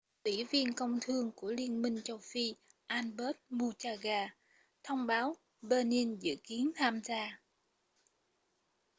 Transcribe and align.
ủy 0.23 0.43
viên 0.51 0.73
công 0.73 0.99
thương 1.01 1.31
của 1.35 1.51
liên 1.51 1.81
minh 1.81 2.01
châu 2.03 2.17
phi 2.21 2.55
albert 2.87 3.37
muchanga 3.49 4.35
thông 4.83 5.07
báo 5.07 5.35
benin 5.61 6.15
dự 6.15 6.35
kiến 6.43 6.71
tham 6.75 7.01
gia 7.03 7.41